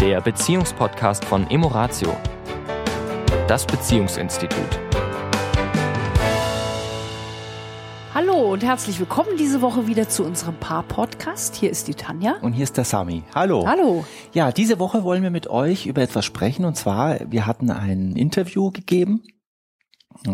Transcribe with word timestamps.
der 0.00 0.22
Beziehungspodcast 0.22 1.26
von 1.26 1.50
Emoratio, 1.50 2.16
das 3.46 3.66
Beziehungsinstitut. 3.66 4.80
Hallo 8.14 8.50
und 8.50 8.64
herzlich 8.64 8.98
willkommen 8.98 9.36
diese 9.38 9.60
Woche 9.60 9.88
wieder 9.88 10.08
zu 10.08 10.24
unserem 10.24 10.56
Paar-Podcast. 10.56 11.54
Hier 11.54 11.68
ist 11.68 11.86
die 11.86 11.92
Tanja. 11.92 12.36
Und 12.40 12.54
hier 12.54 12.64
ist 12.64 12.78
der 12.78 12.84
Sami. 12.84 13.24
Hallo. 13.34 13.66
Hallo. 13.66 14.06
Ja, 14.32 14.52
diese 14.52 14.78
Woche 14.78 15.04
wollen 15.04 15.22
wir 15.22 15.30
mit 15.30 15.48
euch 15.48 15.84
über 15.84 16.00
etwas 16.00 16.24
sprechen. 16.24 16.64
Und 16.64 16.76
zwar, 16.76 17.18
wir 17.30 17.46
hatten 17.46 17.70
ein 17.70 18.16
Interview 18.16 18.70
gegeben. 18.70 19.22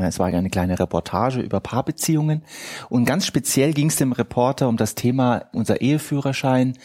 Es 0.00 0.20
war 0.20 0.26
eine 0.26 0.48
kleine 0.48 0.78
Reportage 0.78 1.40
über 1.40 1.58
Paarbeziehungen. 1.58 2.44
Und 2.88 3.04
ganz 3.04 3.26
speziell 3.26 3.72
ging 3.72 3.88
es 3.88 3.96
dem 3.96 4.12
Reporter 4.12 4.68
um 4.68 4.76
das 4.76 4.94
Thema 4.94 5.46
unser 5.52 5.80
Eheführerschein 5.80 6.78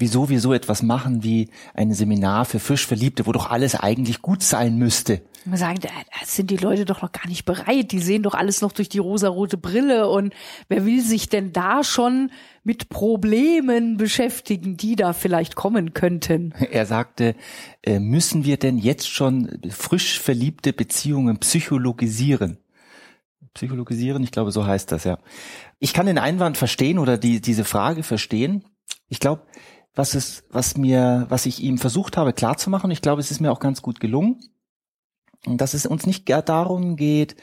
wieso 0.00 0.28
wir 0.28 0.40
so 0.40 0.52
etwas 0.52 0.82
machen 0.82 1.22
wie 1.22 1.50
ein 1.74 1.92
Seminar 1.92 2.44
für 2.44 2.58
frisch 2.58 2.86
Verliebte, 2.86 3.26
wo 3.26 3.32
doch 3.32 3.50
alles 3.50 3.74
eigentlich 3.74 4.22
gut 4.22 4.42
sein 4.42 4.76
müsste. 4.76 5.22
Man 5.44 5.58
sagt, 5.58 5.84
da 5.84 5.90
sind 6.24 6.50
die 6.50 6.56
Leute 6.56 6.84
doch 6.84 7.02
noch 7.02 7.12
gar 7.12 7.26
nicht 7.26 7.44
bereit. 7.44 7.92
Die 7.92 7.98
sehen 7.98 8.22
doch 8.22 8.34
alles 8.34 8.60
noch 8.60 8.72
durch 8.72 8.88
die 8.88 8.98
rosarote 8.98 9.56
Brille. 9.56 10.08
Und 10.08 10.34
wer 10.68 10.84
will 10.84 11.00
sich 11.00 11.28
denn 11.28 11.52
da 11.52 11.82
schon 11.82 12.30
mit 12.62 12.88
Problemen 12.88 13.96
beschäftigen, 13.96 14.76
die 14.76 14.96
da 14.96 15.12
vielleicht 15.12 15.54
kommen 15.54 15.94
könnten? 15.94 16.52
Er 16.70 16.84
sagte, 16.84 17.34
äh, 17.82 17.98
müssen 17.98 18.44
wir 18.44 18.58
denn 18.58 18.76
jetzt 18.78 19.08
schon 19.08 19.60
frisch 19.70 20.20
verliebte 20.20 20.72
Beziehungen 20.72 21.38
psychologisieren? 21.38 22.58
Psychologisieren, 23.54 24.22
ich 24.22 24.30
glaube, 24.30 24.52
so 24.52 24.66
heißt 24.66 24.92
das 24.92 25.04
ja. 25.04 25.18
Ich 25.78 25.92
kann 25.92 26.06
den 26.06 26.18
Einwand 26.18 26.56
verstehen 26.56 26.98
oder 26.98 27.18
die, 27.18 27.40
diese 27.40 27.64
Frage 27.64 28.02
verstehen. 28.02 28.64
Ich 29.08 29.18
glaube, 29.18 29.42
was 29.94 30.14
es, 30.14 30.44
was 30.50 30.76
mir, 30.76 31.26
was 31.28 31.46
ich 31.46 31.60
ihm 31.60 31.78
versucht 31.78 32.16
habe 32.16 32.32
klarzumachen. 32.32 32.90
Ich 32.90 33.02
glaube, 33.02 33.20
es 33.20 33.30
ist 33.30 33.40
mir 33.40 33.50
auch 33.50 33.60
ganz 33.60 33.82
gut 33.82 34.00
gelungen. 34.00 34.40
Dass 35.46 35.72
es 35.72 35.86
uns 35.86 36.06
nicht 36.06 36.28
darum 36.28 36.96
geht, 36.96 37.34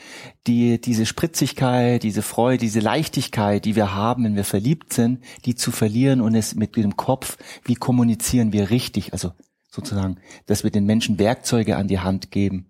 die, 0.46 0.80
diese 0.80 1.08
Spritzigkeit, 1.08 2.04
diese 2.04 2.22
Freude, 2.22 2.60
diese 2.60 2.80
Leichtigkeit, 2.80 3.66
die 3.66 3.76
wir 3.76 3.96
haben, 3.96 4.24
wenn 4.24 4.36
wir 4.36 4.44
verliebt 4.44 4.94
sind, 4.94 5.24
die 5.46 5.56
zu 5.56 5.72
verlieren 5.72 6.22
und 6.22 6.36
es 6.36 6.54
mit 6.54 6.76
dem 6.76 6.96
Kopf, 6.96 7.40
wie 7.64 7.74
kommunizieren 7.74 8.54
wir 8.54 8.70
richtig, 8.70 9.14
also 9.14 9.32
sozusagen, 9.68 10.18
dass 10.46 10.64
wir 10.64 10.70
den 10.70 10.86
Menschen 10.86 11.18
Werkzeuge 11.18 11.76
an 11.76 11.88
die 11.88 12.00
Hand 12.00 12.30
geben. 12.30 12.68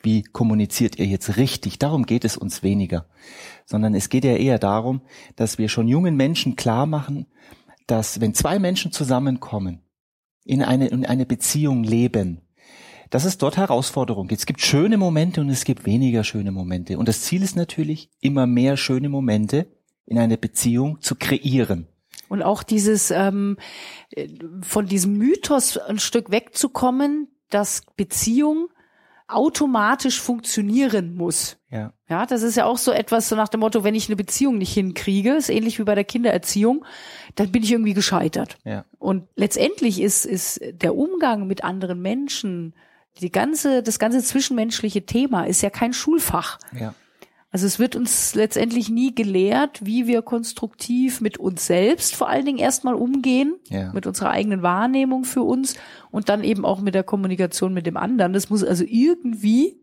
Wie 0.00 0.22
kommuniziert 0.22 0.98
ihr 0.98 1.06
jetzt 1.06 1.36
richtig? 1.36 1.80
Darum 1.80 2.06
geht 2.06 2.24
es 2.24 2.36
uns 2.36 2.62
weniger. 2.62 3.06
Sondern 3.66 3.94
es 3.94 4.08
geht 4.08 4.24
ja 4.24 4.36
eher 4.36 4.60
darum, 4.60 5.02
dass 5.34 5.58
wir 5.58 5.68
schon 5.68 5.88
jungen 5.88 6.16
Menschen 6.16 6.54
klar 6.54 6.86
machen, 6.86 7.26
dass 7.88 8.20
wenn 8.20 8.34
zwei 8.34 8.60
Menschen 8.60 8.92
zusammenkommen, 8.92 9.82
in 10.44 10.62
eine, 10.62 10.88
in 10.88 11.04
eine 11.04 11.26
Beziehung 11.26 11.82
leben, 11.82 12.40
dass 13.10 13.24
es 13.24 13.38
dort 13.38 13.56
Herausforderungen 13.56 14.28
gibt. 14.28 14.40
Es 14.40 14.46
gibt 14.46 14.60
schöne 14.60 14.96
Momente 14.96 15.40
und 15.40 15.50
es 15.50 15.64
gibt 15.64 15.86
weniger 15.86 16.24
schöne 16.24 16.52
Momente. 16.52 16.98
Und 16.98 17.08
das 17.08 17.22
Ziel 17.22 17.42
ist 17.42 17.56
natürlich, 17.56 18.10
immer 18.20 18.46
mehr 18.46 18.76
schöne 18.76 19.08
Momente 19.08 19.66
in 20.06 20.18
einer 20.18 20.36
Beziehung 20.36 21.00
zu 21.00 21.16
kreieren. 21.16 21.86
Und 22.28 22.42
auch 22.42 22.62
dieses 22.62 23.10
ähm, 23.10 23.56
von 24.62 24.86
diesem 24.86 25.16
Mythos 25.16 25.78
ein 25.78 25.98
Stück 25.98 26.30
wegzukommen, 26.30 27.28
dass 27.50 27.82
Beziehung 27.96 28.68
automatisch 29.28 30.20
funktionieren 30.20 31.14
muss. 31.14 31.58
Ja. 31.70 31.92
Ja, 32.08 32.24
das 32.24 32.42
ist 32.42 32.56
ja 32.56 32.64
auch 32.64 32.78
so 32.78 32.90
etwas 32.90 33.28
so 33.28 33.36
nach 33.36 33.48
dem 33.48 33.60
Motto, 33.60 33.84
wenn 33.84 33.94
ich 33.94 34.08
eine 34.08 34.16
Beziehung 34.16 34.56
nicht 34.56 34.72
hinkriege, 34.72 35.34
ist 35.34 35.50
ähnlich 35.50 35.78
wie 35.78 35.84
bei 35.84 35.94
der 35.94 36.04
Kindererziehung, 36.04 36.84
dann 37.34 37.52
bin 37.52 37.62
ich 37.62 37.72
irgendwie 37.72 37.92
gescheitert. 37.92 38.56
Ja. 38.64 38.86
Und 38.98 39.28
letztendlich 39.36 40.00
ist, 40.00 40.24
ist 40.24 40.60
der 40.72 40.96
Umgang 40.96 41.46
mit 41.46 41.62
anderen 41.62 42.00
Menschen, 42.00 42.74
die 43.20 43.30
ganze, 43.30 43.82
das 43.82 43.98
ganze 43.98 44.22
zwischenmenschliche 44.22 45.04
Thema 45.04 45.44
ist 45.44 45.60
ja 45.60 45.70
kein 45.70 45.92
Schulfach. 45.92 46.58
Ja. 46.78 46.94
Also 47.50 47.66
es 47.66 47.78
wird 47.78 47.96
uns 47.96 48.34
letztendlich 48.34 48.90
nie 48.90 49.14
gelehrt, 49.14 49.84
wie 49.84 50.06
wir 50.06 50.20
konstruktiv 50.20 51.20
mit 51.22 51.38
uns 51.38 51.66
selbst 51.66 52.14
vor 52.14 52.28
allen 52.28 52.44
Dingen 52.44 52.58
erstmal 52.58 52.94
umgehen, 52.94 53.54
Ja. 53.68 53.90
mit 53.94 54.06
unserer 54.06 54.30
eigenen 54.30 54.62
Wahrnehmung 54.62 55.24
für 55.24 55.42
uns 55.42 55.74
und 56.10 56.28
dann 56.28 56.44
eben 56.44 56.66
auch 56.66 56.80
mit 56.80 56.94
der 56.94 57.04
Kommunikation 57.04 57.72
mit 57.72 57.86
dem 57.86 57.96
anderen. 57.96 58.34
Das 58.34 58.50
muss 58.50 58.62
also 58.62 58.84
irgendwie 58.86 59.80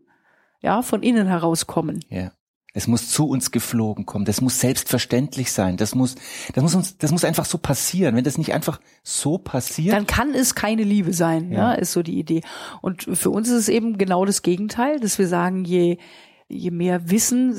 ja 0.62 0.82
von 0.82 1.02
innen 1.02 1.26
herauskommen. 1.26 2.04
Ja. 2.08 2.30
Es 2.72 2.86
muss 2.86 3.08
zu 3.08 3.26
uns 3.26 3.52
geflogen 3.52 4.04
kommen. 4.04 4.26
Das 4.26 4.42
muss 4.42 4.60
selbstverständlich 4.60 5.50
sein. 5.50 5.78
Das 5.78 5.94
muss, 5.94 6.14
das 6.54 6.62
muss 6.62 6.74
uns, 6.74 6.98
das 6.98 7.10
muss 7.10 7.24
einfach 7.24 7.46
so 7.46 7.56
passieren. 7.56 8.14
Wenn 8.14 8.24
das 8.24 8.36
nicht 8.36 8.52
einfach 8.52 8.80
so 9.02 9.38
passiert. 9.38 9.94
Dann 9.94 10.06
kann 10.06 10.34
es 10.34 10.54
keine 10.54 10.82
Liebe 10.82 11.14
sein, 11.14 11.50
ja. 11.50 11.70
Ja. 11.70 11.72
ist 11.72 11.92
so 11.92 12.02
die 12.02 12.18
Idee. 12.18 12.42
Und 12.82 13.04
für 13.14 13.30
uns 13.30 13.48
ist 13.48 13.54
es 13.54 13.68
eben 13.70 13.96
genau 13.96 14.26
das 14.26 14.42
Gegenteil, 14.42 15.00
dass 15.00 15.18
wir 15.18 15.26
sagen, 15.26 15.64
je 15.64 15.96
je 16.48 16.70
mehr 16.70 17.10
Wissen, 17.10 17.56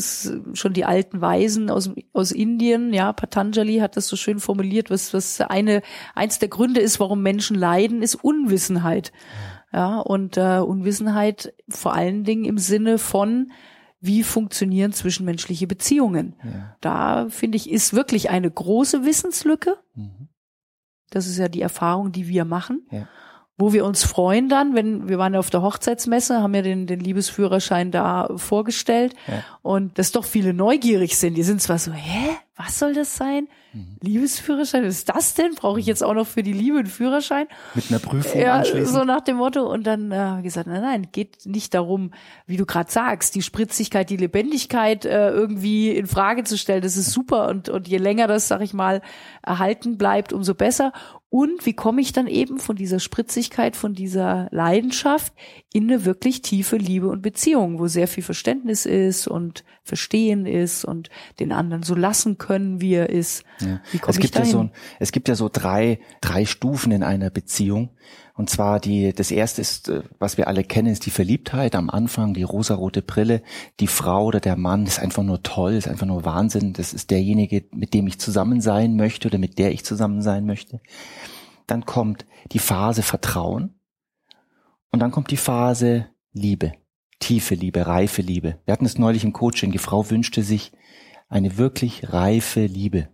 schon 0.54 0.74
die 0.74 0.86
alten 0.86 1.20
Weisen 1.20 1.70
aus, 1.70 1.92
aus 2.14 2.32
Indien, 2.32 2.94
ja, 2.94 3.12
Patanjali 3.12 3.78
hat 3.80 3.98
das 3.98 4.08
so 4.08 4.16
schön 4.16 4.40
formuliert, 4.40 4.90
was, 4.90 5.14
was 5.14 5.42
eine, 5.42 5.82
eins 6.16 6.40
der 6.40 6.48
Gründe 6.48 6.80
ist, 6.80 7.00
warum 7.00 7.22
Menschen 7.22 7.58
leiden, 7.58 8.02
ist 8.02 8.16
Unwissenheit. 8.16 9.12
Ja, 9.74 10.00
und 10.00 10.38
äh, 10.38 10.60
Unwissenheit 10.60 11.54
vor 11.68 11.94
allen 11.94 12.24
Dingen 12.24 12.46
im 12.46 12.58
Sinne 12.58 12.98
von, 12.98 13.52
wie 14.00 14.24
funktionieren 14.24 14.94
zwischenmenschliche 14.94 15.68
Beziehungen. 15.68 16.36
ja. 16.44 16.78
Da 16.80 17.30
finde 17.30 17.58
ich, 17.58 17.70
ist 17.70 17.94
wirklich 17.94 18.30
eine 18.30 18.50
große 18.50 19.04
Wissenslücke. 19.04 19.78
Mhm. 19.96 20.30
Das 21.10 21.28
ist 21.28 21.38
ja 21.38 21.50
die 21.50 21.62
Erfahrung, 21.62 22.12
die 22.12 22.28
wir 22.28 22.46
machen. 22.46 22.88
Ja. 22.92 23.08
Wo 23.60 23.74
wir 23.74 23.86
uns 23.86 24.04
freuen 24.04 24.50
dann, 24.50 24.76
wenn 24.76 25.10
wir 25.10 25.18
waren 25.18 25.34
ja 25.34 25.40
auf 25.40 25.50
der 25.50 25.64
Hochzeitsmesse, 25.64 26.42
haben 26.44 26.54
ja 26.54 26.62
den, 26.62 26.86
den 26.86 27.00
Liebesführerschein 27.00 27.90
da 27.90 28.30
vorgestellt 28.36 29.16
Ja. 29.28 29.44
und 29.64 29.98
dass 29.98 30.12
doch 30.12 30.26
viele 30.26 30.54
neugierig 30.54 31.18
sind. 31.18 31.34
Die 31.34 31.42
sind 31.44 31.60
zwar 31.60 31.80
so, 31.80 31.92
hä, 31.92 32.30
was 32.56 32.78
soll 32.78 32.94
das 32.94 33.16
sein? 33.18 33.48
Mhm. 33.74 33.98
Liebesführerschein, 34.02 34.84
was 34.86 34.98
ist 34.98 35.10
das 35.10 35.34
denn? 35.34 35.56
Brauche 35.56 35.80
ich 35.80 35.88
jetzt 35.88 36.04
auch 36.04 36.14
noch 36.14 36.28
für 36.28 36.44
die 36.44 36.54
Liebe 36.54 36.78
einen 36.78 36.88
Führerschein? 36.88 37.48
Mit 37.74 37.86
einer 37.90 37.98
Prüfung 38.00 38.40
Ja, 38.40 38.56
anschließend. 38.58 38.90
so 38.96 39.04
nach 39.04 39.22
dem 39.22 39.38
Motto. 39.38 39.62
Und 39.72 39.86
dann 39.88 40.12
äh, 40.12 40.42
gesagt, 40.44 40.68
nein, 40.68 40.82
nein, 40.82 41.08
geht 41.12 41.46
nicht 41.46 41.74
darum, 41.74 42.12
wie 42.46 42.58
du 42.58 42.66
gerade 42.68 42.92
sagst, 42.92 43.34
die 43.34 43.42
Spritzigkeit, 43.42 44.10
die 44.12 44.18
Lebendigkeit 44.18 45.04
äh, 45.06 45.30
irgendwie 45.32 45.90
in 45.90 46.06
Frage 46.06 46.44
zu 46.44 46.58
stellen. 46.60 46.82
Das 46.84 46.96
ist 46.96 47.12
super. 47.12 47.48
Und, 47.50 47.70
und 47.70 47.88
je 47.88 47.98
länger 47.98 48.28
das, 48.28 48.48
sag 48.48 48.62
ich 48.62 48.74
mal, 48.76 49.02
erhalten 49.42 49.98
bleibt, 49.98 50.32
umso 50.32 50.54
besser. 50.54 50.94
Und 51.30 51.66
wie 51.66 51.74
komme 51.74 52.00
ich 52.00 52.14
dann 52.14 52.28
eben 52.28 52.58
von 52.58 52.78
dieser 52.78 53.00
Spritzigkeit, 53.00 53.76
von 53.76 53.94
dieser 53.94 54.48
Leidenschaft 54.52 55.34
in 55.74 55.84
eine 55.84 56.06
wirklich 56.06 56.42
tiefe 56.42 56.78
Liebe 56.78 57.10
und 57.10 57.22
Beziehung, 57.22 57.80
wo 57.80 57.88
sehr 57.88 58.08
viel 58.08 58.24
Verständnis 58.24 58.86
ist 58.86 59.28
und 59.28 59.66
Verstehen 59.84 60.46
ist 60.46 60.86
und 60.86 61.10
den 61.42 61.52
anderen 61.52 61.84
so 61.84 61.96
lassen 61.96 62.38
können, 62.38 62.80
wie 62.80 62.94
er 62.94 63.10
ist. 63.10 63.44
Ja. 63.60 63.82
Wie 63.92 64.00
komme 64.00 64.12
Es 64.12 64.18
ich 64.18 64.22
gibt 64.22 64.36
ja 64.36 64.42
dahin? 64.42 64.52
so, 64.54 64.70
es 65.00 65.12
gibt 65.12 65.28
ja 65.28 65.36
so 65.36 65.50
drei, 65.52 66.00
drei 66.22 66.46
Stufen 66.46 66.94
in 66.94 67.04
einer 67.04 67.30
Beziehung. 67.30 67.90
Und 68.38 68.52
zwar 68.52 68.80
die, 68.80 69.14
das 69.14 69.32
erste 69.32 69.62
ist, 69.62 69.90
äh, 69.90 70.04
was 70.20 70.38
wir 70.38 70.48
alle 70.48 70.64
kennen, 70.64 70.90
ist 70.90 71.08
die 71.08 71.12
Verliebtheit 71.12 71.74
am 71.74 71.90
Anfang, 71.90 72.36
die 72.36 72.44
rosarote 72.44 73.02
Brille. 73.02 73.42
Die 73.80 73.88
Frau 73.88 74.26
oder 74.26 74.40
der 74.40 74.56
Mann 74.56 74.86
ist 74.86 75.00
einfach 75.00 75.24
nur 75.24 75.42
toll, 75.42 75.74
ist 75.74 75.88
einfach 75.88 76.06
nur 76.06 76.24
Wahnsinn. 76.24 76.74
Das 76.74 76.94
ist 76.94 77.10
derjenige, 77.10 77.66
mit 77.74 77.96
dem 77.96 78.06
ich 78.06 78.20
zusammen 78.20 78.62
sein 78.62 78.96
möchte 78.96 79.28
oder 79.28 79.40
mit 79.40 79.58
der 79.58 79.72
ich 79.72 79.84
zusammen 79.84 80.22
sein 80.22 80.46
möchte. 80.46 80.82
Dann 81.66 81.86
kommt 81.86 82.28
die 82.52 82.60
Phase 82.60 83.02
Vertrauen. 83.02 83.74
Und 84.92 85.00
dann 85.00 85.12
kommt 85.12 85.32
die 85.32 85.38
Phase 85.38 86.06
Liebe. 86.32 86.74
Tiefe 87.20 87.56
Liebe, 87.56 87.88
reife 87.88 88.22
Liebe. 88.22 88.60
Wir 88.66 88.72
hatten 88.72 88.86
es 88.86 89.00
neulich 89.00 89.24
im 89.24 89.34
Coaching. 89.34 89.72
Die 89.72 89.80
Frau 89.80 90.12
wünschte 90.12 90.44
sich 90.44 90.72
eine 91.28 91.58
wirklich 91.58 92.14
reife 92.14 92.68
Liebe. 92.68 93.10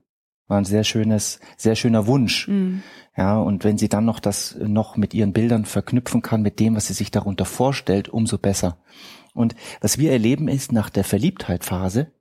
War 0.53 0.61
ein 0.61 0.65
sehr 0.65 0.83
schönes, 0.83 1.39
sehr 1.57 1.75
schöner 1.75 2.05
Wunsch. 2.05 2.47
Mhm. 2.47 2.83
Ja, 3.17 3.39
und 3.39 3.63
wenn 3.63 3.79
sie 3.79 3.89
dann 3.89 4.05
noch 4.05 4.19
das 4.19 4.55
noch 4.59 4.97
mit 4.97 5.15
ihren 5.15 5.33
Bildern 5.33 5.65
verknüpfen 5.65 6.21
kann, 6.21 6.43
mit 6.43 6.59
dem, 6.59 6.75
was 6.75 6.85
sie 6.85 6.93
sich 6.93 7.09
darunter 7.09 7.45
vorstellt, 7.45 8.07
umso 8.07 8.37
besser. 8.37 8.77
Und 9.33 9.55
was 9.81 9.97
wir 9.97 10.11
erleben 10.11 10.47
ist 10.47 10.71
nach 10.71 10.91
der 10.91 11.05
Verliebtheitphase, 11.05 12.11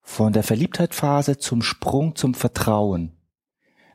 von 0.00 0.32
der 0.32 0.44
Verliebtheitphase 0.44 1.36
zum 1.36 1.60
Sprung 1.60 2.16
zum 2.16 2.32
Vertrauen. 2.32 3.18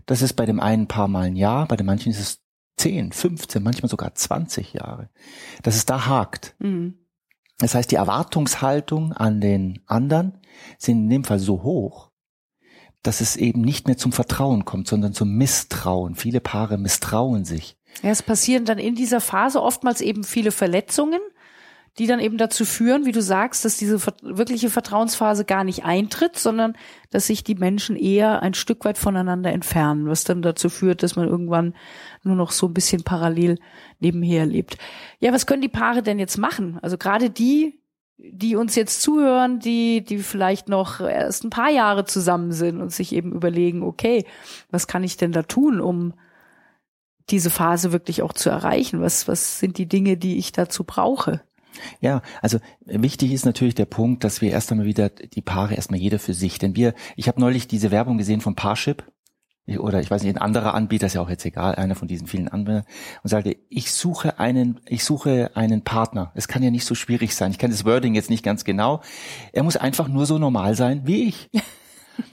Das 0.05 0.21
ist 0.21 0.33
bei 0.33 0.45
dem 0.45 0.59
einen 0.59 0.85
paar 0.85 1.07
Mal 1.07 1.23
ein 1.25 1.35
Jahr, 1.35 1.67
bei 1.67 1.77
den 1.77 1.87
manchen 1.87 2.11
ist 2.11 2.19
es 2.19 2.43
10, 2.77 3.11
15, 3.11 3.63
manchmal 3.63 3.89
sogar 3.89 4.13
20 4.13 4.73
Jahre. 4.73 5.09
Dass 5.63 5.75
es 5.75 5.87
da 5.87 6.05
hakt. 6.05 6.55
Mhm. 6.59 6.99
Das 7.57 7.73
heißt, 7.73 7.89
die 7.89 7.95
Erwartungshaltung 7.95 9.13
an 9.13 9.41
den 9.41 9.81
anderen 9.87 10.41
sind 10.77 10.99
in 10.99 11.09
dem 11.09 11.23
Fall 11.23 11.39
so 11.39 11.63
hoch, 11.63 12.10
dass 13.03 13.21
es 13.21 13.35
eben 13.35 13.61
nicht 13.61 13.87
mehr 13.87 13.97
zum 13.97 14.11
Vertrauen 14.11 14.65
kommt, 14.65 14.87
sondern 14.87 15.13
zum 15.13 15.35
Misstrauen. 15.35 16.15
Viele 16.15 16.39
Paare 16.39 16.77
misstrauen 16.77 17.45
sich. 17.45 17.75
Ja, 18.03 18.09
es 18.09 18.23
passieren 18.23 18.65
dann 18.65 18.77
in 18.77 18.95
dieser 18.95 19.21
Phase 19.21 19.61
oftmals 19.61 20.01
eben 20.01 20.23
viele 20.23 20.51
Verletzungen, 20.51 21.19
die 21.97 22.07
dann 22.07 22.21
eben 22.21 22.37
dazu 22.37 22.63
führen, 22.63 23.05
wie 23.05 23.11
du 23.11 23.21
sagst, 23.21 23.65
dass 23.65 23.75
diese 23.75 23.99
wirkliche 24.21 24.69
Vertrauensphase 24.69 25.43
gar 25.43 25.65
nicht 25.65 25.83
eintritt, 25.83 26.37
sondern 26.37 26.73
dass 27.09 27.27
sich 27.27 27.43
die 27.43 27.55
Menschen 27.55 27.97
eher 27.97 28.41
ein 28.41 28.53
Stück 28.53 28.85
weit 28.85 28.97
voneinander 28.97 29.51
entfernen, 29.51 30.07
was 30.07 30.23
dann 30.23 30.41
dazu 30.41 30.69
führt, 30.69 31.03
dass 31.03 31.17
man 31.17 31.27
irgendwann 31.27 31.75
nur 32.23 32.35
noch 32.35 32.51
so 32.51 32.67
ein 32.67 32.73
bisschen 32.73 33.03
parallel 33.03 33.59
nebenher 33.99 34.45
lebt. 34.45 34.77
Ja, 35.19 35.33
was 35.33 35.45
können 35.45 35.61
die 35.61 35.67
Paare 35.67 36.01
denn 36.01 36.17
jetzt 36.17 36.37
machen? 36.37 36.79
Also 36.81 36.97
gerade 36.97 37.29
die, 37.29 37.80
die 38.29 38.55
uns 38.55 38.75
jetzt 38.75 39.01
zuhören, 39.01 39.59
die, 39.59 40.03
die 40.03 40.19
vielleicht 40.19 40.69
noch 40.69 40.99
erst 40.99 41.43
ein 41.43 41.49
paar 41.49 41.71
Jahre 41.71 42.05
zusammen 42.05 42.51
sind 42.51 42.81
und 42.81 42.91
sich 42.91 43.13
eben 43.13 43.33
überlegen, 43.33 43.83
okay, 43.83 44.25
was 44.69 44.87
kann 44.87 45.03
ich 45.03 45.17
denn 45.17 45.31
da 45.31 45.43
tun, 45.43 45.81
um 45.81 46.13
diese 47.29 47.49
Phase 47.49 47.91
wirklich 47.91 48.21
auch 48.21 48.33
zu 48.33 48.49
erreichen? 48.49 49.01
Was, 49.01 49.27
was 49.27 49.59
sind 49.59 49.77
die 49.77 49.87
Dinge, 49.87 50.17
die 50.17 50.37
ich 50.37 50.51
dazu 50.51 50.83
brauche? 50.83 51.41
Ja, 51.99 52.21
also 52.41 52.59
wichtig 52.85 53.31
ist 53.31 53.45
natürlich 53.45 53.75
der 53.75 53.85
Punkt, 53.85 54.23
dass 54.23 54.41
wir 54.41 54.51
erst 54.51 54.71
einmal 54.71 54.85
wieder 54.85 55.09
die 55.09 55.41
Paare 55.41 55.75
erstmal 55.75 55.99
jeder 55.99 56.19
für 56.19 56.33
sich, 56.33 56.59
denn 56.59 56.75
wir, 56.75 56.93
ich 57.15 57.27
habe 57.27 57.39
neulich 57.39 57.67
diese 57.67 57.91
Werbung 57.91 58.17
gesehen 58.17 58.41
von 58.41 58.55
Parship 58.55 59.03
oder 59.67 59.99
ich 60.01 60.09
weiß 60.09 60.23
nicht, 60.23 60.35
ein 60.35 60.41
anderer 60.41 60.73
Anbieter, 60.73 61.05
ist 61.05 61.13
ja 61.13 61.21
auch 61.21 61.29
jetzt 61.29 61.45
egal, 61.45 61.75
einer 61.75 61.95
von 61.95 62.07
diesen 62.07 62.27
vielen 62.27 62.47
Anbietern 62.47 62.83
und 63.23 63.29
sagte, 63.29 63.57
ich 63.69 63.91
suche 63.91 64.39
einen, 64.39 64.79
ich 64.87 65.03
suche 65.03 65.51
einen 65.55 65.83
Partner. 65.83 66.31
Es 66.35 66.47
kann 66.47 66.63
ja 66.63 66.71
nicht 66.71 66.85
so 66.85 66.95
schwierig 66.95 67.35
sein. 67.35 67.51
Ich 67.51 67.57
kenne 67.57 67.73
das 67.73 67.85
Wording 67.85 68.15
jetzt 68.15 68.29
nicht 68.29 68.43
ganz 68.43 68.63
genau. 68.63 69.01
Er 69.53 69.63
muss 69.63 69.77
einfach 69.77 70.07
nur 70.07 70.25
so 70.25 70.37
normal 70.37 70.75
sein 70.75 71.01
wie 71.05 71.25
ich. 71.25 71.49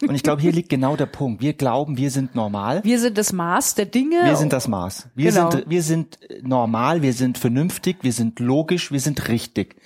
Und 0.03 0.15
ich 0.15 0.23
glaube, 0.23 0.43
hier 0.43 0.53
liegt 0.53 0.69
genau 0.69 0.97
der 0.97 1.07
Punkt. 1.07 1.41
Wir 1.41 1.53
glauben, 1.53 1.97
wir 1.97 2.11
sind 2.11 2.35
normal. 2.35 2.83
Wir 2.85 2.99
sind 2.99 3.17
das 3.17 3.33
Maß 3.33 3.75
der 3.75 3.87
Dinge. 3.87 4.25
Wir 4.25 4.37
sind 4.37 4.53
das 4.53 4.69
Maß. 4.69 5.09
Wir 5.15 5.31
genau. 5.31 5.51
sind, 5.51 5.69
wir 5.69 5.83
sind 5.83 6.19
normal, 6.43 7.03
wir 7.03 7.13
sind 7.13 7.39
vernünftig, 7.39 7.99
wir 8.03 8.13
sind 8.13 8.41
logisch, 8.41 8.91
wir 8.91 9.01
sind 9.01 9.29
richtig. 9.29 9.77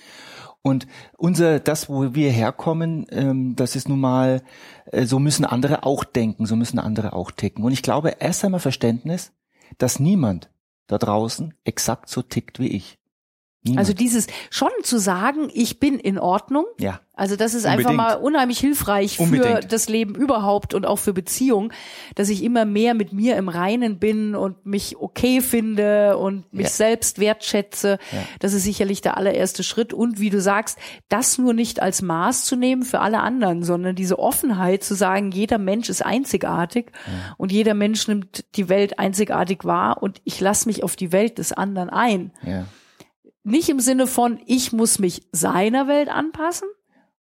Und 0.63 0.87
unser, 1.17 1.59
das, 1.59 1.89
wo 1.89 2.15
wir 2.15 2.31
herkommen, 2.31 3.05
ähm, 3.11 3.55
das 3.55 3.75
ist 3.75 3.89
nun 3.89 3.99
mal, 3.99 4.41
äh, 4.85 5.05
so 5.05 5.19
müssen 5.19 5.43
andere 5.43 5.83
auch 5.83 6.05
denken, 6.05 6.45
so 6.45 6.55
müssen 6.55 6.79
andere 6.79 7.13
auch 7.13 7.31
ticken. 7.31 7.65
Und 7.65 7.73
ich 7.73 7.83
glaube, 7.83 8.15
erst 8.19 8.45
einmal 8.45 8.61
Verständnis, 8.61 9.33
dass 9.77 9.99
niemand 9.99 10.49
da 10.87 10.97
draußen 10.97 11.53
exakt 11.65 12.07
so 12.07 12.21
tickt 12.21 12.59
wie 12.59 12.69
ich. 12.69 12.97
Niemand. 13.65 13.79
Also 13.79 13.93
dieses 13.93 14.27
schon 14.49 14.71
zu 14.83 14.97
sagen, 14.97 15.49
ich 15.53 15.79
bin 15.79 15.97
in 15.97 16.19
Ordnung. 16.19 16.65
Ja. 16.79 16.99
Also 17.15 17.37
das 17.37 17.53
ist 17.53 17.63
Unbedingt. 17.63 17.91
einfach 17.91 17.93
mal 17.93 18.15
unheimlich 18.15 18.59
hilfreich 18.59 19.19
Unbedingt. 19.19 19.61
für 19.61 19.67
das 19.67 19.87
Leben 19.87 20.15
überhaupt 20.15 20.73
und 20.73 20.85
auch 20.85 20.97
für 20.97 21.13
Beziehung, 21.13 21.71
dass 22.15 22.27
ich 22.27 22.43
immer 22.43 22.65
mehr 22.65 22.93
mit 22.93 23.13
mir 23.13 23.37
im 23.37 23.47
Reinen 23.47 23.99
bin 23.99 24.35
und 24.35 24.65
mich 24.65 24.97
okay 24.97 25.39
finde 25.39 26.17
und 26.17 26.51
mich 26.51 26.65
ja. 26.65 26.71
selbst 26.71 27.19
wertschätze. 27.19 27.99
Ja. 28.11 28.17
Das 28.39 28.51
ist 28.51 28.63
sicherlich 28.63 28.99
der 28.99 29.15
allererste 29.15 29.63
Schritt. 29.63 29.93
Und 29.93 30.19
wie 30.19 30.29
du 30.29 30.41
sagst, 30.41 30.77
das 31.07 31.37
nur 31.37 31.53
nicht 31.53 31.81
als 31.81 32.01
Maß 32.01 32.43
zu 32.43 32.57
nehmen 32.57 32.83
für 32.83 32.99
alle 32.99 33.21
anderen, 33.21 33.63
sondern 33.63 33.95
diese 33.95 34.19
Offenheit 34.19 34.83
zu 34.83 34.93
sagen, 34.93 35.31
jeder 35.31 35.57
Mensch 35.57 35.87
ist 35.87 36.03
einzigartig 36.03 36.91
ja. 37.05 37.35
und 37.37 37.53
jeder 37.53 37.75
Mensch 37.75 38.09
nimmt 38.09 38.43
die 38.57 38.67
Welt 38.67 38.99
einzigartig 38.99 39.63
wahr 39.63 40.03
und 40.03 40.19
ich 40.25 40.41
lasse 40.41 40.67
mich 40.67 40.83
auf 40.83 40.97
die 40.97 41.13
Welt 41.13 41.37
des 41.37 41.53
anderen 41.53 41.89
ein. 41.89 42.31
Ja. 42.45 42.65
Nicht 43.43 43.69
im 43.69 43.79
Sinne 43.79 44.07
von, 44.07 44.39
ich 44.45 44.71
muss 44.71 44.99
mich 44.99 45.27
seiner 45.31 45.87
Welt 45.87 46.09
anpassen, 46.09 46.67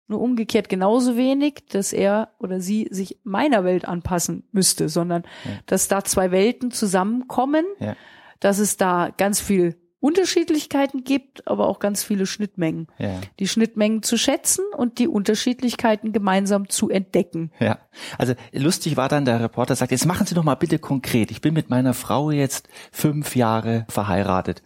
nur 0.07 0.21
umgekehrt 0.21 0.69
genauso 0.69 1.17
wenig, 1.17 1.65
dass 1.69 1.93
er 1.93 2.29
oder 2.39 2.59
sie 2.59 2.87
sich 2.89 3.19
meiner 3.23 3.63
Welt 3.63 3.85
anpassen 3.85 4.47
müsste, 4.51 4.89
sondern 4.89 5.23
ja. 5.45 5.51
dass 5.65 5.87
da 5.87 6.03
zwei 6.03 6.31
Welten 6.31 6.71
zusammenkommen, 6.71 7.65
ja. 7.79 7.95
dass 8.39 8.59
es 8.59 8.77
da 8.77 9.09
ganz 9.15 9.41
viel 9.41 9.75
Unterschiedlichkeiten 9.99 11.03
gibt, 11.03 11.47
aber 11.47 11.67
auch 11.67 11.79
ganz 11.79 12.03
viele 12.03 12.27
Schnittmengen. 12.27 12.87
Ja. 12.99 13.19
Die 13.39 13.47
Schnittmengen 13.47 14.03
zu 14.03 14.15
schätzen 14.15 14.63
und 14.75 14.99
die 14.99 15.07
Unterschiedlichkeiten 15.07 16.13
gemeinsam 16.13 16.69
zu 16.69 16.89
entdecken. 16.89 17.51
Ja, 17.59 17.79
also 18.17 18.33
lustig 18.53 18.95
war 18.95 19.09
dann 19.09 19.25
der 19.25 19.41
Reporter 19.41 19.75
sagt, 19.75 19.91
jetzt 19.91 20.05
machen 20.05 20.27
Sie 20.27 20.35
doch 20.35 20.43
mal 20.43 20.55
bitte 20.55 20.77
konkret. 20.79 21.31
Ich 21.31 21.41
bin 21.41 21.53
mit 21.53 21.69
meiner 21.69 21.95
Frau 21.95 22.31
jetzt 22.31 22.69
fünf 22.91 23.35
Jahre 23.35 23.85
verheiratet 23.89 24.61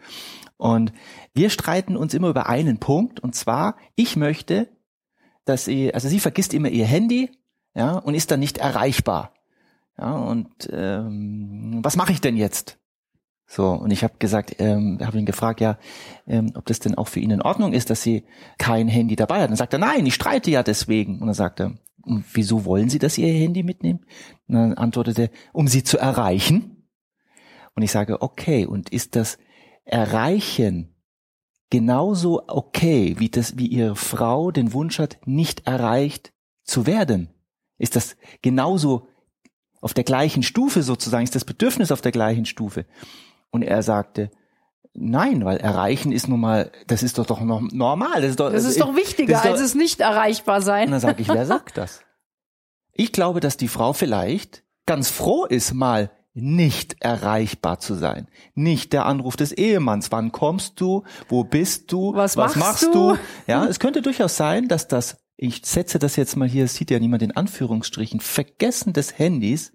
und 0.61 0.93
wir 1.33 1.49
streiten 1.49 1.97
uns 1.97 2.13
immer 2.13 2.29
über 2.29 2.47
einen 2.47 2.77
Punkt 2.77 3.19
und 3.19 3.33
zwar, 3.33 3.77
ich 3.95 4.15
möchte, 4.15 4.69
dass 5.43 5.65
sie, 5.65 5.91
also 5.91 6.07
sie 6.07 6.19
vergisst 6.19 6.53
immer 6.53 6.69
ihr 6.69 6.85
Handy, 6.85 7.31
ja, 7.73 7.97
und 7.97 8.13
ist 8.13 8.29
dann 8.29 8.39
nicht 8.39 8.59
erreichbar. 8.59 9.33
Ja, 9.97 10.13
und 10.17 10.69
ähm, 10.71 11.79
was 11.81 11.95
mache 11.95 12.11
ich 12.11 12.21
denn 12.21 12.37
jetzt? 12.37 12.77
So, 13.47 13.71
und 13.71 13.89
ich 13.89 14.03
habe 14.03 14.13
gesagt, 14.19 14.57
ähm, 14.59 14.99
habe 15.01 15.17
ihn 15.17 15.25
gefragt, 15.25 15.61
ja, 15.61 15.79
ähm, 16.27 16.51
ob 16.53 16.67
das 16.67 16.77
denn 16.77 16.93
auch 16.93 17.07
für 17.07 17.21
ihn 17.21 17.31
in 17.31 17.41
Ordnung 17.41 17.73
ist, 17.73 17.89
dass 17.89 18.03
sie 18.03 18.23
kein 18.59 18.87
Handy 18.87 19.15
dabei 19.15 19.37
hat. 19.37 19.45
Und 19.45 19.51
dann 19.51 19.57
sagt 19.57 19.73
er, 19.73 19.79
nein, 19.79 20.05
ich 20.05 20.13
streite 20.13 20.51
ja 20.51 20.61
deswegen. 20.61 21.21
Und 21.21 21.25
dann 21.25 21.33
sagt 21.33 21.59
er, 21.59 21.73
wieso 22.05 22.65
wollen 22.65 22.89
Sie, 22.89 22.99
dass 22.99 23.15
Sie 23.15 23.23
Ihr 23.23 23.33
Handy 23.33 23.63
mitnehmen? 23.63 24.05
Und 24.47 24.55
dann 24.55 24.73
antwortete, 24.75 25.31
um 25.53 25.67
Sie 25.67 25.83
zu 25.83 25.97
erreichen. 25.97 26.87
Und 27.73 27.81
ich 27.81 27.91
sage, 27.91 28.21
okay, 28.21 28.67
und 28.67 28.89
ist 28.91 29.15
das 29.15 29.39
Erreichen 29.91 30.95
genauso 31.69 32.43
okay, 32.47 33.15
wie 33.17 33.29
das, 33.29 33.57
wie 33.57 33.67
ihre 33.67 33.95
Frau 33.95 34.51
den 34.51 34.73
Wunsch 34.73 34.99
hat, 34.99 35.19
nicht 35.25 35.67
erreicht 35.67 36.33
zu 36.63 36.85
werden? 36.85 37.29
Ist 37.77 37.95
das 37.95 38.15
genauso 38.41 39.07
auf 39.81 39.93
der 39.93 40.03
gleichen 40.03 40.43
Stufe 40.43 40.83
sozusagen? 40.83 41.23
Ist 41.23 41.35
das 41.35 41.45
Bedürfnis 41.45 41.91
auf 41.91 42.01
der 42.01 42.11
gleichen 42.11 42.45
Stufe? 42.45 42.85
Und 43.51 43.63
er 43.63 43.83
sagte, 43.83 44.31
Nein, 44.93 45.45
weil 45.45 45.57
erreichen 45.57 46.11
ist 46.11 46.27
nun 46.27 46.41
mal, 46.41 46.69
das 46.87 47.01
ist 47.01 47.17
doch 47.17 47.25
doch 47.25 47.39
noch 47.39 47.61
normal. 47.61 48.21
Das 48.21 48.31
ist 48.31 48.39
doch, 48.39 48.51
das 48.51 48.65
ist 48.65 48.81
doch 48.81 48.95
wichtiger 48.95 49.35
ist 49.35 49.45
doch, 49.45 49.51
als 49.51 49.61
es 49.61 49.73
nicht 49.73 50.01
erreichbar 50.01 50.61
sein. 50.61 50.87
Und 50.87 50.91
dann 50.91 50.99
sage 50.99 51.21
ich, 51.21 51.29
wer 51.29 51.45
sagt 51.45 51.77
das? 51.77 52.01
Ich 52.91 53.13
glaube, 53.13 53.39
dass 53.39 53.55
die 53.55 53.69
Frau 53.69 53.93
vielleicht 53.93 54.63
ganz 54.85 55.09
froh 55.09 55.45
ist, 55.45 55.73
mal 55.73 56.11
nicht 56.33 56.95
erreichbar 57.01 57.79
zu 57.79 57.95
sein. 57.95 58.27
Nicht 58.53 58.93
der 58.93 59.05
Anruf 59.05 59.35
des 59.35 59.51
Ehemanns. 59.51 60.11
Wann 60.11 60.31
kommst 60.31 60.79
du? 60.79 61.03
Wo 61.27 61.43
bist 61.43 61.91
du? 61.91 62.13
Was, 62.15 62.37
Was 62.37 62.55
machst, 62.55 62.83
du? 62.83 63.13
du? 63.13 63.17
Ja, 63.47 63.65
es 63.65 63.79
könnte 63.79 64.01
durchaus 64.01 64.37
sein, 64.37 64.67
dass 64.67 64.87
das, 64.87 65.17
ich 65.35 65.61
setze 65.65 65.99
das 65.99 66.15
jetzt 66.15 66.37
mal 66.37 66.47
hier, 66.47 66.67
sieht 66.67 66.91
ja 66.91 66.99
niemand 66.99 67.23
in 67.23 67.35
Anführungsstrichen, 67.35 68.21
Vergessen 68.21 68.93
des 68.93 69.17
Handys 69.17 69.73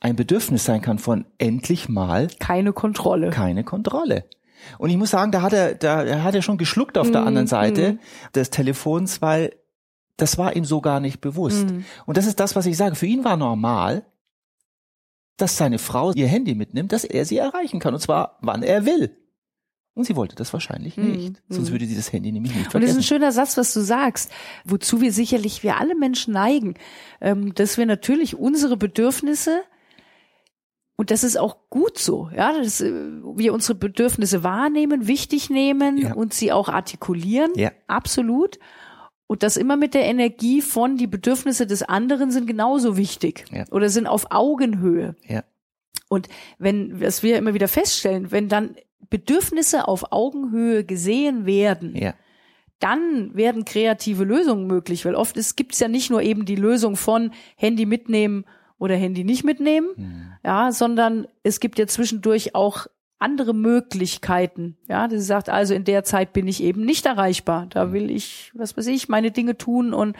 ein 0.00 0.16
Bedürfnis 0.16 0.64
sein 0.64 0.82
kann 0.82 0.98
von 0.98 1.24
endlich 1.38 1.88
mal 1.88 2.28
keine 2.38 2.74
Kontrolle. 2.74 3.30
Keine 3.30 3.64
Kontrolle. 3.64 4.28
Und 4.76 4.90
ich 4.90 4.98
muss 4.98 5.10
sagen, 5.10 5.32
da 5.32 5.40
hat 5.40 5.54
er, 5.54 5.74
da 5.74 6.22
hat 6.22 6.34
er 6.34 6.42
schon 6.42 6.58
geschluckt 6.58 6.98
auf 6.98 7.08
mm, 7.08 7.12
der 7.12 7.20
mhm, 7.22 7.26
anderen 7.28 7.46
Seite 7.46 7.92
mm. 7.92 7.98
des 8.34 8.50
Telefons, 8.50 9.22
weil 9.22 9.54
das 10.18 10.36
war 10.36 10.56
ihm 10.56 10.66
so 10.66 10.82
gar 10.82 11.00
nicht 11.00 11.22
bewusst. 11.22 11.70
Mm. 11.70 11.84
Und 12.04 12.16
das 12.18 12.26
ist 12.26 12.38
das, 12.38 12.54
was 12.54 12.66
ich 12.66 12.76
sage. 12.76 12.96
Für 12.96 13.06
ihn 13.06 13.24
war 13.24 13.38
normal, 13.38 14.04
dass 15.36 15.56
seine 15.56 15.78
Frau 15.78 16.12
ihr 16.12 16.28
Handy 16.28 16.54
mitnimmt, 16.54 16.92
dass 16.92 17.04
er 17.04 17.24
sie 17.24 17.38
erreichen 17.38 17.80
kann. 17.80 17.94
Und 17.94 18.00
zwar, 18.00 18.38
wann 18.40 18.62
er 18.62 18.86
will. 18.86 19.16
Und 19.94 20.04
sie 20.04 20.16
wollte 20.16 20.34
das 20.34 20.52
wahrscheinlich 20.52 20.96
hm, 20.96 21.12
nicht. 21.12 21.42
Mhm. 21.48 21.54
Sonst 21.54 21.70
würde 21.70 21.86
sie 21.86 21.94
das 21.94 22.12
Handy 22.12 22.32
nämlich 22.32 22.54
nicht 22.54 22.70
vergessen. 22.70 22.76
Und 22.76 22.82
das 22.82 22.90
ist 22.90 22.96
ein 22.96 23.16
schöner 23.16 23.32
Satz, 23.32 23.56
was 23.56 23.72
du 23.72 23.80
sagst, 23.80 24.30
wozu 24.64 25.00
wir 25.00 25.12
sicherlich, 25.12 25.62
wir 25.62 25.78
alle 25.78 25.94
Menschen 25.94 26.34
neigen, 26.34 26.74
ähm, 27.20 27.54
dass 27.54 27.78
wir 27.78 27.86
natürlich 27.86 28.36
unsere 28.36 28.76
Bedürfnisse 28.76 29.62
und 30.96 31.10
das 31.10 31.24
ist 31.24 31.36
auch 31.36 31.56
gut 31.70 31.98
so, 31.98 32.30
ja, 32.36 32.52
dass 32.56 32.80
äh, 32.80 32.92
wir 32.92 33.52
unsere 33.52 33.74
Bedürfnisse 33.74 34.44
wahrnehmen, 34.44 35.08
wichtig 35.08 35.50
nehmen 35.50 35.98
ja. 35.98 36.14
und 36.14 36.32
sie 36.34 36.52
auch 36.52 36.68
artikulieren. 36.68 37.50
Ja. 37.56 37.72
Absolut. 37.88 38.58
Und 39.26 39.42
das 39.42 39.56
immer 39.56 39.76
mit 39.76 39.94
der 39.94 40.04
Energie 40.04 40.60
von, 40.60 40.96
die 40.96 41.06
Bedürfnisse 41.06 41.66
des 41.66 41.82
anderen 41.82 42.30
sind 42.30 42.46
genauso 42.46 42.96
wichtig 42.96 43.44
ja. 43.50 43.64
oder 43.70 43.88
sind 43.88 44.06
auf 44.06 44.26
Augenhöhe. 44.30 45.16
Ja. 45.26 45.44
Und 46.08 46.28
wenn, 46.58 47.00
was 47.00 47.22
wir 47.22 47.38
immer 47.38 47.54
wieder 47.54 47.68
feststellen, 47.68 48.30
wenn 48.30 48.48
dann 48.48 48.76
Bedürfnisse 49.08 49.88
auf 49.88 50.12
Augenhöhe 50.12 50.84
gesehen 50.84 51.46
werden, 51.46 51.96
ja. 51.96 52.14
dann 52.80 53.34
werden 53.34 53.64
kreative 53.64 54.24
Lösungen 54.24 54.66
möglich, 54.66 55.04
weil 55.04 55.14
oft 55.14 55.36
gibt 55.56 55.72
es 55.72 55.80
ja 55.80 55.88
nicht 55.88 56.10
nur 56.10 56.22
eben 56.22 56.44
die 56.44 56.56
Lösung 56.56 56.96
von 56.96 57.32
Handy 57.56 57.86
mitnehmen 57.86 58.44
oder 58.78 58.96
Handy 58.96 59.24
nicht 59.24 59.44
mitnehmen, 59.44 59.88
mhm. 59.96 60.32
ja, 60.44 60.70
sondern 60.72 61.26
es 61.42 61.60
gibt 61.60 61.78
ja 61.78 61.86
zwischendurch 61.86 62.54
auch 62.54 62.86
andere 63.18 63.54
Möglichkeiten. 63.54 64.76
Ja, 64.88 65.08
sie 65.08 65.20
sagt 65.20 65.48
also, 65.48 65.72
in 65.72 65.84
der 65.84 66.04
Zeit 66.04 66.32
bin 66.32 66.46
ich 66.46 66.62
eben 66.62 66.84
nicht 66.84 67.06
erreichbar. 67.06 67.66
Da 67.70 67.86
mhm. 67.86 67.92
will 67.92 68.10
ich, 68.10 68.52
was 68.54 68.76
weiß 68.76 68.86
ich, 68.88 69.08
meine 69.08 69.30
Dinge 69.30 69.56
tun 69.56 69.94
und 69.94 70.16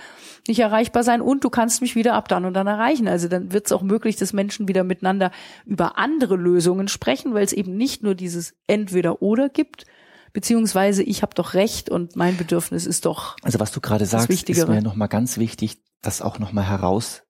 nicht 0.49 0.61
erreichbar 0.61 1.03
sein 1.03 1.21
und 1.21 1.45
du 1.45 1.51
kannst 1.51 1.83
mich 1.83 1.97
wieder 1.97 2.15
ab 2.15 2.29
dann 2.29 2.45
und 2.45 2.55
dann 2.55 2.67
erreichen. 2.67 3.09
Also 3.09 3.29
dann 3.29 3.53
wird 3.53 3.67
es 3.67 3.73
auch 3.73 3.83
möglich, 3.83 4.17
dass 4.17 4.33
Menschen 4.33 4.69
wieder 4.69 4.85
miteinander 4.85 5.33
über 5.67 5.99
andere 5.99 6.37
Lösungen 6.37 6.89
sprechen, 6.89 7.35
weil 7.35 7.45
es 7.45 7.53
eben 7.53 7.77
nicht 7.77 8.03
nur 8.03 8.15
dieses 8.15 8.55
Entweder 8.67 9.23
oder 9.23 9.49
gibt, 9.49 9.85
beziehungsweise 10.33 11.03
ich 11.03 11.23
habe 11.23 11.35
doch 11.35 11.55
recht 11.55 11.91
und 11.91 12.17
mein 12.17 12.37
Bedürfnis 12.37 12.87
ist 12.87 13.05
doch. 13.07 13.37
Also 13.43 13.61
was 13.61 13.73
du 13.73 13.81
gerade 13.81 14.07
sagst, 14.07 14.31
ist 14.31 14.69
mir 14.69 14.83
nochmal 14.83 15.09
ganz 15.09 15.37
wichtig, 15.37 15.79
das 16.01 16.23
auch 16.23 16.39
nochmal 16.39 16.69
heraus 16.69 17.23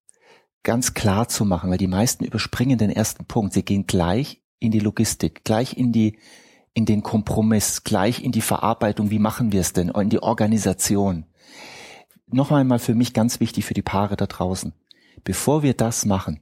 ganz 0.62 0.94
klar 0.94 1.28
zu 1.28 1.44
machen, 1.44 1.70
weil 1.70 1.78
die 1.78 1.86
meisten 1.86 2.24
überspringen 2.24 2.78
den 2.78 2.90
ersten 2.90 3.26
Punkt. 3.26 3.52
Sie 3.52 3.64
gehen 3.64 3.86
gleich 3.86 4.40
in 4.58 4.70
die 4.70 4.80
Logistik, 4.80 5.44
gleich 5.44 5.76
in 5.76 5.92
die 5.92 6.18
in 6.74 6.86
den 6.86 7.02
Kompromiss, 7.02 7.84
gleich 7.84 8.22
in 8.22 8.32
die 8.32 8.40
Verarbeitung, 8.40 9.10
wie 9.10 9.20
machen 9.20 9.52
wir 9.52 9.60
es 9.60 9.72
denn, 9.72 9.90
in 9.90 10.10
die 10.10 10.22
Organisation. 10.22 11.24
Noch 12.26 12.50
einmal 12.50 12.80
für 12.80 12.96
mich 12.96 13.14
ganz 13.14 13.38
wichtig 13.38 13.64
für 13.64 13.74
die 13.74 13.82
Paare 13.82 14.16
da 14.16 14.26
draußen. 14.26 14.72
Bevor 15.22 15.62
wir 15.62 15.74
das 15.74 16.04
machen, 16.04 16.40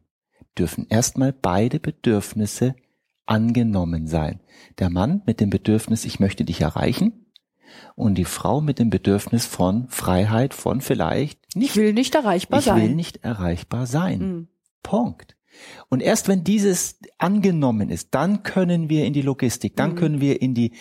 dürfen 0.59 0.87
erstmal 0.89 1.35
beide 1.35 1.79
Bedürfnisse 1.81 2.75
angenommen 3.27 4.07
sein. 4.07 4.41
Der 4.79 4.89
Mann 4.89 5.23
mit 5.27 5.41
dem 5.41 5.51
Bedürfnis, 5.51 6.07
ich 6.07 6.19
möchte 6.19 6.45
dich 6.45 6.63
erreichen, 6.63 7.27
und 7.95 8.17
die 8.17 8.25
Frau 8.25 8.61
mit 8.61 8.79
dem 8.79 8.91
Bedürfnis 8.91 9.47
von 9.47 9.89
Freiheit, 9.89 10.55
von 10.55 10.81
vielleicht 10.81 11.57
nicht. 11.57 11.71
Ich 11.71 11.77
will 11.77 11.93
nicht 11.93 12.15
erreichbar 12.15 12.59
ich 12.59 12.67
sein. 12.67 12.77
Ich 12.77 12.83
will 12.85 12.95
nicht 12.95 13.25
erreichbar 13.25 13.87
sein. 13.87 14.19
Mhm. 14.19 14.49
Punkt. 14.83 15.37
Und 15.89 16.01
erst 16.01 16.29
wenn 16.29 16.45
dieses 16.45 16.99
angenommen 17.19 17.91
ist, 17.91 18.15
dann 18.15 18.43
können 18.43 18.89
wir 18.89 19.05
in 19.05 19.13
die 19.13 19.23
Logistik, 19.23 19.77
dann 19.77 19.93
mhm. 19.93 19.97
können 19.97 20.21
wir 20.21 20.43
in 20.43 20.55
die, 20.55 20.73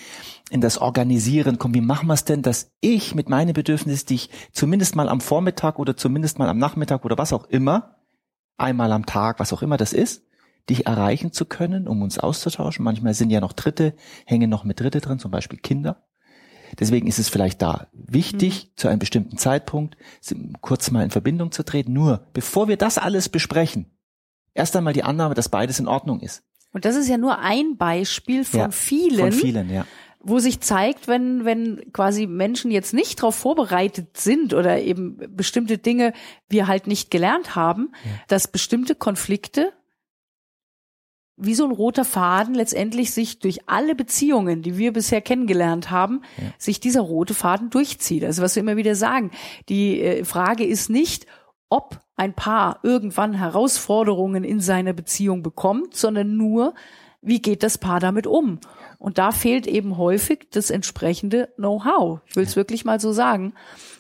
in 0.50 0.62
das 0.62 0.78
Organisieren 0.78 1.58
kommen. 1.58 1.74
Wie 1.74 1.82
machen 1.82 2.08
wir 2.08 2.14
es 2.14 2.26
denn, 2.26 2.42
dass 2.42 2.72
ich 2.82 3.16
mit 3.16 3.30
meinen 3.30 3.54
Bedürfnissen 3.54 4.08
dich 4.08 4.30
zumindest 4.52 4.96
mal 4.96 5.10
am 5.10 5.22
Vormittag 5.22 5.80
oder 5.80 5.96
zumindest 5.96 6.40
mal 6.40 6.50
am 6.50 6.58
Nachmittag 6.58 7.06
oder 7.06 7.18
was 7.18 7.34
auch 7.34 7.46
immer, 7.46 7.98
einmal 8.58 8.92
am 8.92 9.06
Tag, 9.06 9.40
was 9.40 9.54
auch 9.54 9.62
immer 9.62 9.78
das 9.78 9.94
ist, 9.94 10.24
dich 10.70 10.86
erreichen 10.86 11.32
zu 11.32 11.46
können, 11.46 11.88
um 11.88 12.02
uns 12.02 12.20
auszutauschen. 12.20 12.86
Manchmal 12.86 13.14
sind 13.14 13.32
ja 13.32 13.42
noch 13.42 13.54
Dritte, 13.54 13.96
hängen 14.26 14.50
noch 14.50 14.64
mit 14.64 14.80
Dritte 14.80 15.02
drin, 15.02 15.20
zum 15.20 15.32
Beispiel 15.32 15.60
Kinder. 15.60 16.04
Deswegen 16.80 17.08
ist 17.08 17.20
es 17.20 17.30
vielleicht 17.30 17.62
da 17.62 17.88
wichtig, 17.92 18.66
mhm. 18.66 18.78
zu 18.78 18.88
einem 18.88 19.00
bestimmten 19.00 19.38
Zeitpunkt 19.38 19.98
kurz 20.62 20.92
mal 20.92 21.04
in 21.04 21.10
Verbindung 21.10 21.52
zu 21.52 21.64
treten. 21.64 21.94
Nur, 21.94 22.28
bevor 22.34 22.68
wir 22.68 22.78
das 22.78 22.98
alles 22.98 23.30
besprechen, 23.30 23.88
erst 24.54 24.76
einmal 24.76 24.94
die 24.94 25.04
Annahme, 25.04 25.36
dass 25.36 25.50
beides 25.50 25.80
in 25.80 25.88
Ordnung 25.88 26.20
ist. 26.20 26.44
Und 26.74 26.86
das 26.86 26.96
ist 26.96 27.10
ja 27.10 27.18
nur 27.18 27.40
ein 27.40 27.78
Beispiel 27.78 28.46
von 28.46 28.60
ja, 28.60 28.72
vielen. 28.72 29.32
Von 29.32 29.32
vielen, 29.32 29.70
ja 29.70 29.86
wo 30.24 30.40
sich 30.40 30.60
zeigt, 30.60 31.08
wenn, 31.08 31.46
wenn 31.46 31.92
quasi 31.94 32.28
Menschen 32.28 32.72
jetzt 32.72 32.94
nicht 32.94 33.20
darauf 33.20 33.36
vorbereitet 33.36 34.18
sind 34.18 34.54
oder 34.54 34.80
eben 34.80 35.18
bestimmte 35.36 35.78
Dinge 35.78 36.14
wir 36.48 36.68
halt 36.68 36.88
nicht 36.88 37.12
gelernt 37.12 37.56
haben, 37.56 37.92
ja. 38.06 38.12
dass 38.28 38.48
bestimmte 38.48 38.96
Konflikte 38.96 39.74
wie 41.38 41.56
so 41.56 41.66
ein 41.66 41.72
roter 41.72 42.06
Faden 42.06 42.54
letztendlich 42.54 43.12
sich 43.14 43.40
durch 43.40 43.68
alle 43.68 43.96
Beziehungen, 43.96 44.62
die 44.62 44.78
wir 44.78 44.94
bisher 44.94 45.22
kennengelernt 45.22 45.90
haben, 45.90 46.22
ja. 46.38 46.54
sich 46.60 46.80
dieser 46.80 47.02
rote 47.02 47.34
Faden 47.34 47.72
durchzieht. 47.72 48.24
Also 48.24 48.44
was 48.44 48.56
wir 48.56 48.62
immer 48.62 48.78
wieder 48.78 48.96
sagen, 48.96 49.32
die 49.68 50.02
äh, 50.02 50.24
Frage 50.24 50.64
ist 50.64 50.92
nicht, 50.92 51.26
ob 51.72 52.02
ein 52.18 52.34
Paar 52.34 52.80
irgendwann 52.84 53.34
Herausforderungen 53.34 54.44
in 54.44 54.60
seiner 54.60 54.94
Beziehung 54.94 55.42
bekommt, 55.42 55.96
sondern 55.96 56.36
nur, 56.38 56.76
wie 57.22 57.42
geht 57.42 57.64
das 57.64 57.78
Paar 57.78 58.00
damit 58.00 58.28
um? 58.28 58.60
Und 59.00 59.18
da 59.18 59.32
fehlt 59.32 59.66
eben 59.66 59.98
häufig 59.98 60.50
das 60.52 60.70
entsprechende 60.70 61.50
Know-how. 61.56 62.20
Ich 62.28 62.36
will 62.36 62.44
es 62.44 62.56
wirklich 62.56 62.86
mal 62.86 63.00
so 63.00 63.14
sagen. 63.14 63.54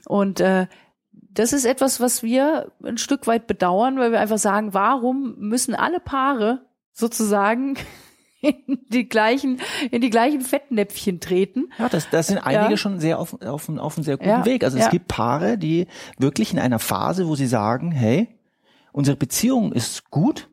Und 0.05 0.41
äh, 0.41 0.67
das 1.11 1.53
ist 1.53 1.65
etwas, 1.65 2.01
was 2.01 2.21
wir 2.23 2.71
ein 2.83 2.97
Stück 2.97 3.25
weit 3.25 3.47
bedauern, 3.47 3.97
weil 3.97 4.11
wir 4.11 4.19
einfach 4.19 4.37
sagen, 4.37 4.73
warum 4.73 5.35
müssen 5.37 5.73
alle 5.73 5.99
Paare 5.99 6.65
sozusagen 6.91 7.77
in 8.41 8.79
die 8.89 9.07
gleichen, 9.07 9.59
in 9.91 10.01
die 10.01 10.09
gleichen 10.09 10.41
Fettnäpfchen 10.41 11.19
treten. 11.19 11.71
Ja, 11.77 11.89
das, 11.89 12.09
das 12.09 12.27
sind 12.27 12.39
einige 12.39 12.71
ja. 12.71 12.77
schon 12.77 12.99
sehr 12.99 13.19
auf, 13.19 13.33
auf, 13.41 13.69
auf 13.69 13.97
einem 13.97 14.03
sehr 14.03 14.17
guten 14.17 14.29
ja. 14.29 14.45
Weg. 14.45 14.63
Also 14.63 14.77
es 14.77 14.85
ja. 14.85 14.89
gibt 14.89 15.07
Paare, 15.07 15.57
die 15.57 15.87
wirklich 16.17 16.53
in 16.53 16.59
einer 16.59 16.79
Phase, 16.79 17.27
wo 17.27 17.35
sie 17.35 17.47
sagen, 17.47 17.91
hey, 17.91 18.27
unsere 18.91 19.17
Beziehung 19.17 19.71
ist 19.71 20.09
gut, 20.09 20.49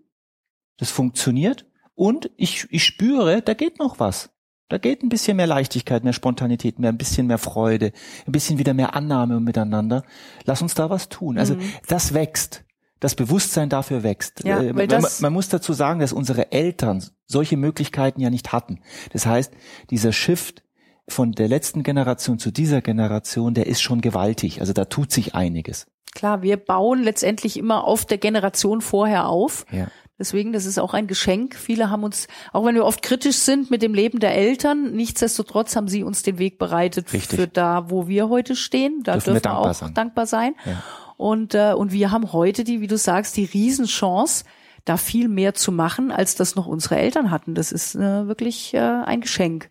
das 0.77 0.91
funktioniert 0.91 1.67
und 1.95 2.31
ich, 2.37 2.67
ich 2.71 2.85
spüre, 2.85 3.43
da 3.43 3.55
geht 3.55 3.79
noch 3.79 3.99
was. 3.99 4.31
Da 4.69 4.77
geht 4.77 5.03
ein 5.03 5.09
bisschen 5.09 5.39
mehr 5.39 5.47
Leichtigkeit, 5.47 6.05
mehr 6.05 6.13
Spontanität, 6.13 6.79
mehr 6.79 6.93
ein 6.93 6.99
bisschen 6.99 7.27
mehr 7.27 7.39
Freude, 7.39 7.93
ein 8.27 8.33
bisschen 8.33 8.59
wieder 8.59 8.75
mehr 8.75 8.95
Annahme 8.95 9.41
miteinander. 9.41 10.05
Lass 10.45 10.61
uns 10.61 10.75
da 10.75 10.91
was 10.91 11.09
tun. 11.09 11.39
Also 11.39 11.55
mhm. 11.55 11.73
das 11.87 12.13
wächst 12.13 12.65
das 13.01 13.15
Bewusstsein 13.15 13.69
dafür 13.69 14.03
wächst. 14.03 14.45
Ja, 14.45 14.61
äh, 14.61 14.75
weil 14.75 14.87
man, 14.89 15.05
man, 15.21 15.33
muss 15.33 15.49
dazu 15.49 15.73
sagen, 15.73 16.01
dass 16.01 16.13
unsere 16.13 16.53
Eltern 16.53 17.05
solche 17.27 17.57
Möglichkeiten 17.57 18.21
ja 18.21 18.31
nicht 18.31 18.53
hatten. 18.53 18.81
Das 19.13 19.27
heißt, 19.27 19.53
dieser 19.91 20.13
Shift 20.13 20.63
von 21.07 21.33
der 21.33 21.49
letzten 21.49 21.83
Generation 21.83 22.39
zu 22.39 22.51
dieser 22.51 22.83
Generation, 22.83 23.55
der 23.55 23.67
ist 23.67 23.81
schon 23.81 24.01
gewaltig. 24.01 24.61
Also 24.61 24.73
da 24.73 24.85
tut 24.85 25.13
sich 25.13 25.35
einiges. 25.35 25.87
Klar, 26.15 26.43
wir 26.43 26.57
bauen 26.57 27.03
letztendlich 27.03 27.57
immer 27.57 27.85
auf 27.85 28.05
der 28.05 28.19
Generation 28.19 28.81
vorher 28.81 29.29
auf. 29.29 29.65
Ja. 29.71 29.89
Deswegen, 30.19 30.53
das 30.53 30.67
ist 30.67 30.79
auch 30.79 30.95
ein 30.95 31.07
Geschenk. 31.07 31.55
Viele 31.55 31.91
haben 31.91 32.03
uns, 32.03 32.27
auch 32.53 32.65
wenn 32.65 32.75
wir 32.75 32.85
oft 32.85 33.03
kritisch 33.03 33.37
sind 33.37 33.71
mit 33.71 33.83
dem 33.83 33.95
Leben 33.95 34.19
der 34.19 34.35
Eltern, 34.35 34.93
nichtsdestotrotz 34.93 35.77
haben 35.77 35.87
sie 35.87 36.03
uns 36.03 36.23
den 36.23 36.39
Weg 36.39 36.59
bereitet 36.59 37.13
Richtig. 37.13 37.39
für 37.39 37.47
da, 37.47 37.89
wo 37.89 38.09
wir 38.09 38.29
heute 38.29 38.57
stehen. 38.57 39.03
Da 39.05 39.13
dürfen, 39.13 39.27
dürfen 39.27 39.37
wir, 39.37 39.41
dankbar 39.41 39.71
auch 39.71 39.75
sein. 39.75 39.95
dankbar 39.95 40.27
sein. 40.27 40.55
Ja. 40.65 40.83
Und, 41.19 41.55
äh, 41.55 41.75
und 41.77 41.93
wir 41.93 42.13
haben 42.13 42.33
heute 42.33 42.63
die, 42.63 42.81
wie 42.81 42.87
du 42.87 42.97
sagst, 42.97 43.37
die 43.37 43.45
Riesenchance, 43.45 44.45
da 44.85 44.97
viel 44.97 45.29
mehr 45.29 45.53
zu 45.53 45.73
machen, 45.73 46.13
als 46.13 46.37
das 46.37 46.55
noch 46.55 46.67
unsere 46.67 46.97
Eltern 46.97 47.31
hatten. 47.33 47.55
Das 47.55 47.73
ist 47.73 47.97
äh, 47.97 48.27
wirklich 48.29 48.73
äh, 48.73 48.79
ein 48.79 49.21
Geschenk. 49.21 49.69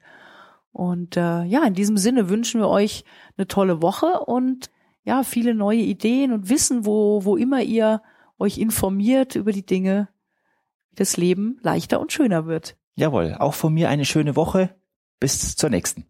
Und 0.73 1.15
äh, 1.15 1.43
ja, 1.45 1.63
in 1.63 1.73
diesem 1.73 1.97
Sinne 1.97 2.29
wünschen 2.29 2.59
wir 2.59 2.67
euch 2.67 3.05
eine 3.37 3.47
tolle 3.47 3.81
Woche 3.81 4.19
und 4.25 4.69
ja, 5.05 5.23
viele 5.23 5.55
neue 5.55 5.79
Ideen 5.79 6.33
und 6.33 6.49
Wissen, 6.49 6.85
wo, 6.85 7.23
wo 7.23 7.37
immer 7.37 7.61
ihr 7.61 8.01
euch 8.37 8.57
informiert 8.57 9.35
über 9.35 9.53
die 9.53 9.65
Dinge, 9.65 10.09
wie 10.89 10.95
das 10.95 11.15
Leben 11.15 11.57
leichter 11.61 12.01
und 12.01 12.11
schöner 12.11 12.45
wird. 12.45 12.75
Jawohl, 12.95 13.35
auch 13.39 13.53
von 13.53 13.73
mir 13.73 13.89
eine 13.89 14.05
schöne 14.05 14.35
Woche. 14.35 14.75
Bis 15.19 15.55
zur 15.55 15.69
nächsten. 15.69 16.05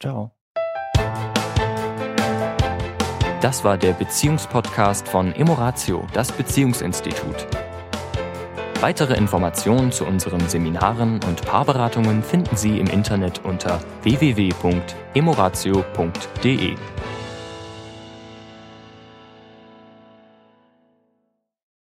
Ciao. 0.00 0.35
Das 3.46 3.62
war 3.62 3.78
der 3.78 3.92
Beziehungspodcast 3.92 5.06
von 5.06 5.32
Emoratio, 5.32 6.04
das 6.12 6.32
Beziehungsinstitut. 6.32 7.46
Weitere 8.80 9.14
Informationen 9.14 9.92
zu 9.92 10.04
unseren 10.04 10.48
Seminaren 10.48 11.20
und 11.28 11.42
Paarberatungen 11.42 12.24
finden 12.24 12.56
Sie 12.56 12.80
im 12.80 12.88
Internet 12.88 13.44
unter 13.44 13.78
www.emoratio.de. 14.02 16.74